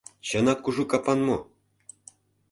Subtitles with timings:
[0.27, 1.37] Чынак кужу капан мо?